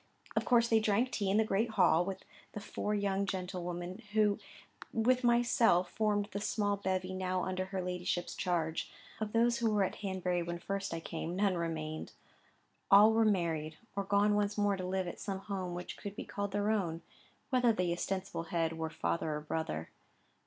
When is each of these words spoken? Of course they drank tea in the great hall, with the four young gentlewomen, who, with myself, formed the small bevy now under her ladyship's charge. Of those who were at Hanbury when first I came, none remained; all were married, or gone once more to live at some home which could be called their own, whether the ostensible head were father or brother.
Of 0.35 0.45
course 0.45 0.67
they 0.67 0.79
drank 0.79 1.11
tea 1.11 1.29
in 1.29 1.37
the 1.37 1.43
great 1.43 1.69
hall, 1.77 2.03
with 2.03 2.25
the 2.53 2.59
four 2.59 2.95
young 2.95 3.27
gentlewomen, 3.27 4.01
who, 4.13 4.39
with 4.91 5.23
myself, 5.23 5.91
formed 5.91 6.29
the 6.31 6.41
small 6.41 6.75
bevy 6.75 7.13
now 7.13 7.43
under 7.43 7.65
her 7.65 7.83
ladyship's 7.83 8.33
charge. 8.33 8.89
Of 9.19 9.31
those 9.31 9.59
who 9.59 9.69
were 9.71 9.83
at 9.83 9.97
Hanbury 9.97 10.41
when 10.41 10.57
first 10.57 10.91
I 10.91 11.01
came, 11.01 11.35
none 11.35 11.53
remained; 11.55 12.13
all 12.89 13.13
were 13.13 13.25
married, 13.25 13.77
or 13.95 14.03
gone 14.03 14.33
once 14.33 14.57
more 14.57 14.75
to 14.75 14.83
live 14.83 15.07
at 15.07 15.19
some 15.19 15.37
home 15.41 15.75
which 15.75 15.97
could 15.97 16.15
be 16.15 16.25
called 16.25 16.51
their 16.51 16.71
own, 16.71 17.03
whether 17.51 17.71
the 17.71 17.93
ostensible 17.93 18.45
head 18.45 18.73
were 18.79 18.89
father 18.89 19.35
or 19.35 19.41
brother. 19.41 19.91